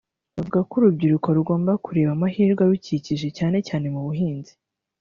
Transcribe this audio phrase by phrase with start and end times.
[0.39, 4.53] Avuga ko urubyiruko rugomba kureba amahirwe arukikije cyane cyane mu buhinzi